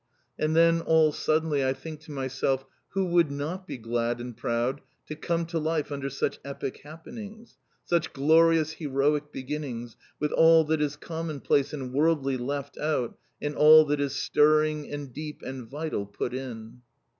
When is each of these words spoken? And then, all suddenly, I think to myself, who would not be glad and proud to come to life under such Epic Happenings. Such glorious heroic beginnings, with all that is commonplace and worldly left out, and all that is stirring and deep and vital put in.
And 0.39 0.55
then, 0.55 0.81
all 0.81 1.11
suddenly, 1.11 1.63
I 1.63 1.73
think 1.73 1.99
to 2.05 2.11
myself, 2.11 2.65
who 2.93 3.05
would 3.05 3.29
not 3.29 3.67
be 3.67 3.77
glad 3.77 4.19
and 4.19 4.35
proud 4.35 4.81
to 5.05 5.15
come 5.15 5.45
to 5.45 5.59
life 5.59 5.91
under 5.91 6.09
such 6.09 6.39
Epic 6.43 6.81
Happenings. 6.83 7.59
Such 7.85 8.11
glorious 8.11 8.71
heroic 8.71 9.31
beginnings, 9.31 9.95
with 10.19 10.31
all 10.31 10.63
that 10.63 10.81
is 10.81 10.95
commonplace 10.95 11.71
and 11.71 11.93
worldly 11.93 12.35
left 12.37 12.79
out, 12.79 13.15
and 13.39 13.53
all 13.55 13.85
that 13.85 14.01
is 14.01 14.15
stirring 14.15 14.91
and 14.91 15.13
deep 15.13 15.43
and 15.43 15.67
vital 15.67 16.07
put 16.07 16.33
in. 16.33 16.81